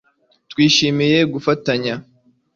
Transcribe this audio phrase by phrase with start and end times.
[0.51, 1.93] Twishimiye gufatanya